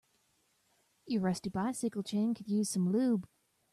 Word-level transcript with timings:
Your 1.05 1.21
rusty 1.21 1.51
bicycle 1.51 2.01
chain 2.01 2.33
could 2.33 2.47
use 2.49 2.71
some 2.71 2.91
lube. 2.91 3.27